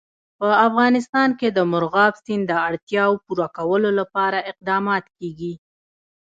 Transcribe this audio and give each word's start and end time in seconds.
په 0.39 0.47
افغانستان 0.67 1.29
کې 1.39 1.47
د 1.51 1.59
مورغاب 1.71 2.13
سیند 2.23 2.43
د 2.47 2.53
اړتیاوو 2.67 3.21
پوره 3.25 3.47
کولو 3.57 3.89
لپاره 3.99 4.37
اقدامات 4.51 5.05
کېږي. 5.17 5.53